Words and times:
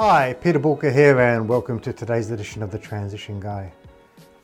Hi, 0.00 0.32
Peter 0.34 0.60
Boolkah 0.60 0.94
here, 0.94 1.18
and 1.18 1.48
welcome 1.48 1.80
to 1.80 1.92
today's 1.92 2.30
edition 2.30 2.62
of 2.62 2.70
the 2.70 2.78
Transition 2.78 3.40
Guy. 3.40 3.72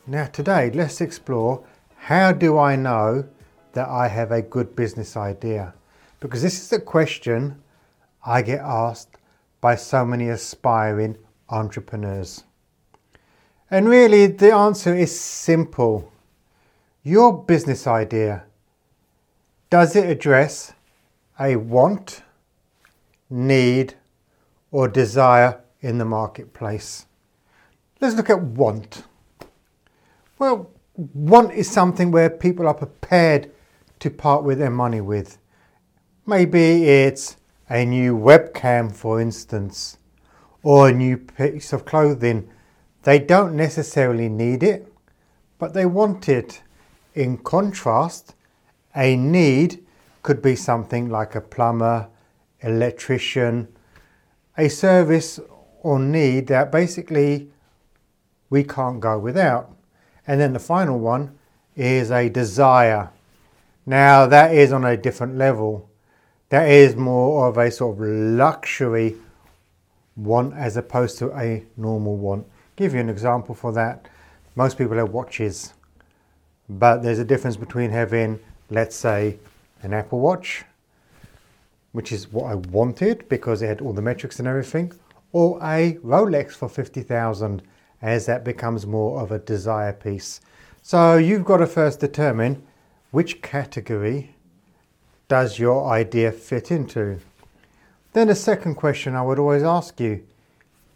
Now, 0.04 0.26
today, 0.26 0.72
let's 0.72 1.00
explore 1.00 1.64
how 1.94 2.32
do 2.32 2.58
I 2.58 2.74
know 2.74 3.28
that 3.72 3.88
I 3.88 4.08
have 4.08 4.32
a 4.32 4.42
good 4.42 4.74
business 4.74 5.16
idea? 5.16 5.72
Because 6.18 6.42
this 6.42 6.60
is 6.60 6.72
a 6.72 6.80
question 6.80 7.62
I 8.26 8.42
get 8.42 8.58
asked 8.62 9.16
by 9.60 9.76
so 9.76 10.04
many 10.04 10.28
aspiring 10.28 11.16
entrepreneurs. 11.48 12.42
And 13.70 13.88
really, 13.88 14.26
the 14.26 14.52
answer 14.52 14.92
is 14.92 15.16
simple. 15.16 16.12
Your 17.04 17.44
business 17.44 17.86
idea 17.86 18.42
does 19.70 19.94
it 19.94 20.10
address 20.10 20.72
a 21.38 21.54
want, 21.54 22.22
need, 23.30 23.94
or 24.74 24.88
desire 24.88 25.60
in 25.82 25.98
the 25.98 26.04
marketplace. 26.04 27.06
Let's 28.00 28.16
look 28.16 28.28
at 28.28 28.42
want. 28.42 29.04
Well, 30.36 30.68
want 30.96 31.52
is 31.52 31.70
something 31.70 32.10
where 32.10 32.28
people 32.28 32.66
are 32.66 32.74
prepared 32.74 33.52
to 34.00 34.10
part 34.10 34.42
with 34.42 34.58
their 34.58 34.72
money 34.72 35.00
with. 35.00 35.38
Maybe 36.26 36.88
it's 36.88 37.36
a 37.70 37.84
new 37.84 38.16
webcam, 38.16 38.92
for 38.92 39.20
instance, 39.20 39.98
or 40.64 40.88
a 40.88 40.92
new 40.92 41.18
piece 41.18 41.72
of 41.72 41.84
clothing. 41.84 42.50
They 43.04 43.20
don't 43.20 43.54
necessarily 43.54 44.28
need 44.28 44.64
it, 44.64 44.92
but 45.56 45.72
they 45.72 45.86
want 45.86 46.28
it. 46.28 46.62
In 47.14 47.38
contrast, 47.38 48.34
a 48.96 49.14
need 49.14 49.86
could 50.24 50.42
be 50.42 50.56
something 50.56 51.10
like 51.10 51.36
a 51.36 51.40
plumber, 51.40 52.08
electrician, 52.60 53.68
a 54.56 54.68
service 54.68 55.40
or 55.82 55.98
need 55.98 56.46
that 56.48 56.72
basically 56.72 57.50
we 58.50 58.64
can't 58.64 59.00
go 59.00 59.18
without. 59.18 59.70
And 60.26 60.40
then 60.40 60.52
the 60.52 60.58
final 60.58 60.98
one 60.98 61.38
is 61.76 62.10
a 62.10 62.28
desire. 62.28 63.10
Now, 63.84 64.26
that 64.26 64.54
is 64.54 64.72
on 64.72 64.84
a 64.84 64.96
different 64.96 65.36
level. 65.36 65.90
That 66.48 66.68
is 66.68 66.96
more 66.96 67.48
of 67.48 67.58
a 67.58 67.70
sort 67.70 67.96
of 67.96 68.00
luxury 68.06 69.16
want 70.16 70.54
as 70.54 70.76
opposed 70.76 71.18
to 71.18 71.36
a 71.36 71.64
normal 71.76 72.16
want. 72.16 72.46
Give 72.76 72.94
you 72.94 73.00
an 73.00 73.10
example 73.10 73.54
for 73.54 73.72
that. 73.72 74.08
Most 74.56 74.78
people 74.78 74.96
have 74.96 75.10
watches, 75.10 75.74
but 76.68 77.02
there's 77.02 77.18
a 77.18 77.24
difference 77.24 77.56
between 77.56 77.90
having, 77.90 78.38
let's 78.70 78.94
say, 78.96 79.38
an 79.82 79.92
Apple 79.92 80.20
Watch 80.20 80.64
which 81.94 82.10
is 82.10 82.32
what 82.32 82.50
I 82.50 82.56
wanted 82.56 83.28
because 83.28 83.62
it 83.62 83.68
had 83.68 83.80
all 83.80 83.92
the 83.92 84.02
metrics 84.02 84.40
and 84.40 84.48
everything, 84.48 84.92
or 85.30 85.58
a 85.62 85.96
Rolex 86.02 86.50
for 86.50 86.68
50,000 86.68 87.62
as 88.02 88.26
that 88.26 88.44
becomes 88.44 88.84
more 88.84 89.20
of 89.20 89.30
a 89.30 89.38
desire 89.38 89.92
piece. 89.92 90.40
So 90.82 91.16
you've 91.16 91.44
got 91.44 91.58
to 91.58 91.68
first 91.68 92.00
determine 92.00 92.64
which 93.12 93.42
category 93.42 94.34
does 95.28 95.60
your 95.60 95.88
idea 95.88 96.32
fit 96.32 96.72
into. 96.72 97.20
Then 98.12 98.26
the 98.26 98.34
second 98.34 98.74
question 98.74 99.14
I 99.14 99.22
would 99.22 99.38
always 99.38 99.62
ask 99.62 100.00
you, 100.00 100.26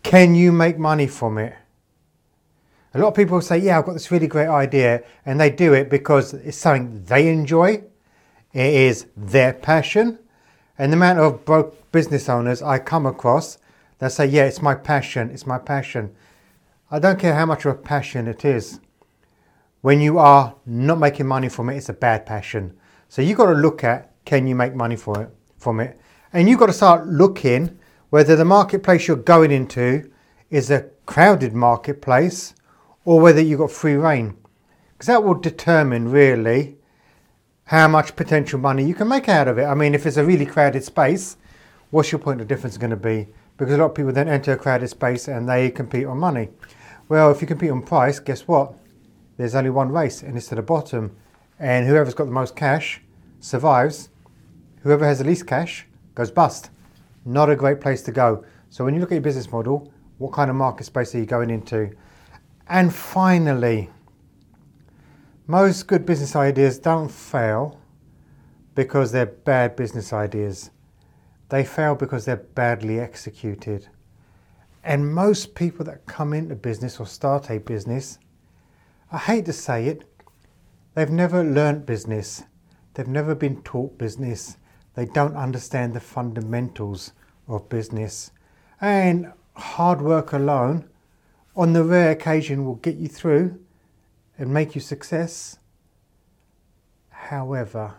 can 0.02 0.34
you 0.34 0.50
make 0.50 0.80
money 0.80 1.06
from 1.06 1.38
it? 1.38 1.54
A 2.92 2.98
lot 2.98 3.08
of 3.08 3.14
people 3.14 3.40
say, 3.40 3.58
yeah, 3.58 3.78
I've 3.78 3.86
got 3.86 3.92
this 3.92 4.10
really 4.10 4.26
great 4.26 4.48
idea 4.48 5.04
and 5.24 5.38
they 5.38 5.50
do 5.50 5.74
it 5.74 5.90
because 5.90 6.34
it's 6.34 6.56
something 6.56 7.04
they 7.04 7.28
enjoy. 7.28 7.84
It 8.52 8.74
is 8.74 9.06
their 9.16 9.52
passion 9.52 10.18
and 10.78 10.92
the 10.92 10.96
amount 10.96 11.18
of 11.18 11.44
broke 11.44 11.90
business 11.90 12.28
owners 12.28 12.62
I 12.62 12.78
come 12.78 13.04
across 13.04 13.58
that 13.98 14.12
say, 14.12 14.26
yeah, 14.26 14.44
it's 14.44 14.62
my 14.62 14.74
passion, 14.74 15.30
it's 15.30 15.46
my 15.46 15.58
passion. 15.58 16.14
I 16.90 16.98
don't 16.98 17.18
care 17.18 17.34
how 17.34 17.46
much 17.46 17.64
of 17.64 17.72
a 17.72 17.78
passion 17.78 18.28
it 18.28 18.44
is. 18.44 18.80
When 19.80 20.00
you 20.00 20.18
are 20.18 20.54
not 20.64 20.98
making 20.98 21.26
money 21.26 21.48
from 21.48 21.68
it, 21.68 21.76
it's 21.76 21.88
a 21.88 21.94
bad 21.94 22.24
passion. 22.24 22.76
So 23.08 23.22
you've 23.22 23.38
got 23.38 23.46
to 23.46 23.52
look 23.52 23.84
at 23.84 24.12
can 24.24 24.46
you 24.46 24.54
make 24.54 24.74
money 24.74 24.96
for 24.96 25.22
it, 25.22 25.30
from 25.56 25.80
it? 25.80 25.98
And 26.32 26.48
you've 26.48 26.58
got 26.58 26.66
to 26.66 26.72
start 26.72 27.06
looking 27.06 27.78
whether 28.10 28.36
the 28.36 28.44
marketplace 28.44 29.08
you're 29.08 29.16
going 29.16 29.50
into 29.50 30.10
is 30.50 30.70
a 30.70 30.88
crowded 31.06 31.54
marketplace 31.54 32.54
or 33.04 33.20
whether 33.20 33.40
you've 33.40 33.60
got 33.60 33.70
free 33.70 33.94
rein. 33.94 34.36
Because 34.92 35.06
that 35.06 35.24
will 35.24 35.34
determine 35.34 36.10
really 36.10 36.77
how 37.68 37.86
much 37.86 38.16
potential 38.16 38.58
money 38.58 38.82
you 38.82 38.94
can 38.94 39.06
make 39.06 39.28
out 39.28 39.46
of 39.46 39.58
it. 39.58 39.64
I 39.64 39.74
mean, 39.74 39.94
if 39.94 40.06
it's 40.06 40.16
a 40.16 40.24
really 40.24 40.46
crowded 40.46 40.82
space, 40.82 41.36
what's 41.90 42.10
your 42.10 42.18
point 42.18 42.40
of 42.40 42.48
difference 42.48 42.78
going 42.78 42.90
to 42.90 42.96
be? 42.96 43.28
Because 43.58 43.74
a 43.74 43.76
lot 43.76 43.90
of 43.90 43.94
people 43.94 44.10
then 44.10 44.26
enter 44.26 44.52
a 44.52 44.56
crowded 44.56 44.88
space 44.88 45.28
and 45.28 45.46
they 45.46 45.70
compete 45.70 46.06
on 46.06 46.16
money. 46.16 46.48
Well, 47.10 47.30
if 47.30 47.42
you 47.42 47.46
compete 47.46 47.70
on 47.70 47.82
price, 47.82 48.20
guess 48.20 48.48
what? 48.48 48.72
There's 49.36 49.54
only 49.54 49.68
one 49.68 49.92
race 49.92 50.22
and 50.22 50.34
it's 50.34 50.46
to 50.48 50.54
the 50.54 50.62
bottom. 50.62 51.14
And 51.58 51.86
whoever's 51.86 52.14
got 52.14 52.24
the 52.24 52.30
most 52.30 52.56
cash 52.56 53.02
survives. 53.40 54.08
Whoever 54.82 55.04
has 55.04 55.18
the 55.18 55.24
least 55.24 55.46
cash 55.46 55.86
goes 56.14 56.30
bust. 56.30 56.70
Not 57.26 57.50
a 57.50 57.56
great 57.56 57.82
place 57.82 58.00
to 58.04 58.12
go. 58.12 58.46
So 58.70 58.82
when 58.82 58.94
you 58.94 59.00
look 59.00 59.12
at 59.12 59.16
your 59.16 59.20
business 59.20 59.52
model, 59.52 59.92
what 60.16 60.32
kind 60.32 60.48
of 60.48 60.56
market 60.56 60.84
space 60.84 61.14
are 61.14 61.18
you 61.18 61.26
going 61.26 61.50
into? 61.50 61.90
And 62.66 62.94
finally, 62.94 63.90
most 65.50 65.86
good 65.86 66.04
business 66.04 66.36
ideas 66.36 66.78
don't 66.78 67.10
fail 67.10 67.80
because 68.74 69.12
they're 69.12 69.24
bad 69.24 69.76
business 69.76 70.12
ideas. 70.12 70.70
They 71.48 71.64
fail 71.64 71.94
because 71.94 72.26
they're 72.26 72.36
badly 72.36 73.00
executed. 73.00 73.88
And 74.84 75.14
most 75.14 75.54
people 75.54 75.86
that 75.86 76.04
come 76.04 76.34
into 76.34 76.54
business 76.54 77.00
or 77.00 77.06
start 77.06 77.50
a 77.50 77.56
business, 77.60 78.18
I 79.10 79.16
hate 79.16 79.46
to 79.46 79.54
say 79.54 79.86
it, 79.86 80.04
they've 80.94 81.08
never 81.08 81.42
learnt 81.42 81.86
business. 81.86 82.42
They've 82.92 83.08
never 83.08 83.34
been 83.34 83.62
taught 83.62 83.96
business. 83.96 84.58
They 84.96 85.06
don't 85.06 85.34
understand 85.34 85.94
the 85.94 86.00
fundamentals 86.00 87.12
of 87.46 87.70
business. 87.70 88.32
And 88.82 89.32
hard 89.56 90.02
work 90.02 90.34
alone, 90.34 90.90
on 91.56 91.72
the 91.72 91.84
rare 91.84 92.10
occasion, 92.10 92.66
will 92.66 92.74
get 92.74 92.96
you 92.96 93.08
through 93.08 93.58
and 94.38 94.52
make 94.52 94.74
you 94.74 94.80
success. 94.80 95.58
However, 97.10 97.94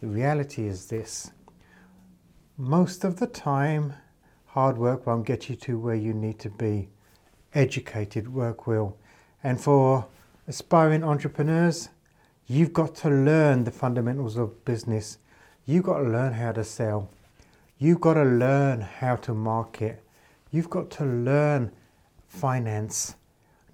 the 0.00 0.08
reality 0.08 0.66
is 0.66 0.86
this 0.86 1.30
most 2.60 3.04
of 3.04 3.20
the 3.20 3.26
time, 3.28 3.94
hard 4.46 4.76
work 4.76 5.06
won't 5.06 5.24
get 5.24 5.48
you 5.48 5.54
to 5.54 5.78
where 5.78 5.94
you 5.94 6.12
need 6.12 6.40
to 6.40 6.50
be. 6.50 6.88
Educated 7.54 8.34
work 8.34 8.66
will. 8.66 8.96
And 9.44 9.60
for 9.60 10.08
aspiring 10.48 11.04
entrepreneurs, 11.04 11.88
you've 12.48 12.72
got 12.72 12.96
to 12.96 13.10
learn 13.10 13.62
the 13.62 13.70
fundamentals 13.70 14.36
of 14.36 14.64
business. 14.64 15.18
You've 15.66 15.84
got 15.84 15.98
to 15.98 16.08
learn 16.08 16.32
how 16.32 16.50
to 16.52 16.64
sell. 16.64 17.10
You've 17.78 18.00
got 18.00 18.14
to 18.14 18.24
learn 18.24 18.80
how 18.80 19.14
to 19.16 19.34
market. 19.34 20.02
You've 20.50 20.70
got 20.70 20.90
to 20.92 21.04
learn 21.04 21.70
finance. 22.26 23.14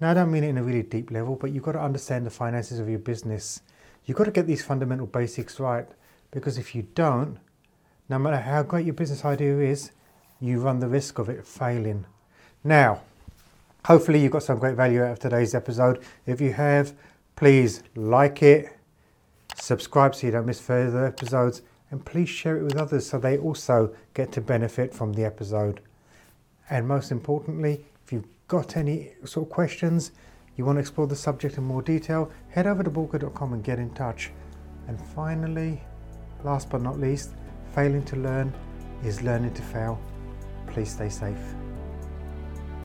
Now, 0.01 0.11
I 0.11 0.13
don't 0.13 0.31
mean 0.31 0.43
it 0.43 0.49
in 0.49 0.57
a 0.57 0.63
really 0.63 0.83
deep 0.83 1.09
level, 1.11 1.35
but 1.35 1.51
you've 1.51 1.63
got 1.63 1.73
to 1.73 1.81
understand 1.81 2.25
the 2.25 2.29
finances 2.31 2.79
of 2.79 2.89
your 2.89 2.99
business. 2.99 3.61
You've 4.05 4.17
got 4.17 4.25
to 4.25 4.31
get 4.31 4.45
these 4.45 4.63
fundamental 4.63 5.07
basics 5.07 5.59
right 5.59 5.87
because 6.31 6.57
if 6.57 6.75
you 6.75 6.87
don't, 6.95 7.37
no 8.09 8.19
matter 8.19 8.37
how 8.37 8.61
great 8.61 8.85
your 8.85 8.93
business 8.93 9.23
idea 9.25 9.57
is, 9.59 9.91
you 10.39 10.59
run 10.59 10.79
the 10.79 10.87
risk 10.87 11.17
of 11.17 11.29
it 11.29 11.47
failing. 11.47 12.05
Now, 12.63 13.01
hopefully, 13.85 14.19
you 14.19 14.29
got 14.29 14.43
some 14.43 14.59
great 14.59 14.75
value 14.75 15.01
out 15.01 15.11
of 15.11 15.19
today's 15.19 15.55
episode. 15.55 16.03
If 16.25 16.41
you 16.41 16.53
have, 16.53 16.93
please 17.35 17.81
like 17.95 18.43
it, 18.43 18.77
subscribe 19.55 20.13
so 20.13 20.27
you 20.27 20.33
don't 20.33 20.45
miss 20.45 20.59
further 20.59 21.05
episodes, 21.05 21.61
and 21.89 22.03
please 22.03 22.29
share 22.29 22.57
it 22.57 22.63
with 22.63 22.75
others 22.75 23.09
so 23.09 23.17
they 23.17 23.37
also 23.37 23.95
get 24.13 24.31
to 24.33 24.41
benefit 24.41 24.93
from 24.93 25.13
the 25.13 25.23
episode. 25.23 25.79
And 26.69 26.87
most 26.87 27.11
importantly, 27.11 27.85
if 28.03 28.11
you've 28.11 28.27
got 28.47 28.77
any 28.77 29.13
sort 29.23 29.47
of 29.47 29.51
questions, 29.51 30.11
you 30.55 30.65
want 30.65 30.77
to 30.77 30.79
explore 30.79 31.07
the 31.07 31.15
subject 31.15 31.57
in 31.57 31.63
more 31.63 31.81
detail, 31.81 32.31
head 32.49 32.67
over 32.67 32.83
to 32.83 32.89
boolkah.com 32.89 33.53
and 33.53 33.63
get 33.63 33.79
in 33.79 33.89
touch. 33.93 34.31
And 34.87 34.99
finally, 34.99 35.81
last 36.43 36.69
but 36.69 36.81
not 36.81 36.99
least, 36.99 37.31
failing 37.73 38.03
to 38.05 38.15
learn 38.15 38.53
is 39.03 39.21
learning 39.21 39.53
to 39.53 39.61
fail. 39.61 39.99
Please 40.67 40.91
stay 40.91 41.09
safe. 41.09 41.64